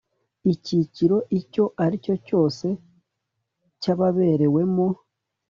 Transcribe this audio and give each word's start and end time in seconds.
icyiciro 0.53 1.17
icyo 1.39 1.63
ari 1.83 1.95
cyo 2.05 2.15
cyose 2.27 2.67
cy 3.81 3.87
ababerewemo 3.93 4.87